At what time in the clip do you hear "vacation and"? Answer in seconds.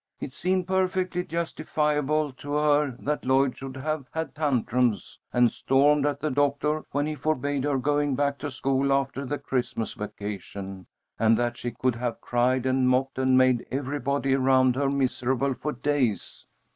9.93-11.37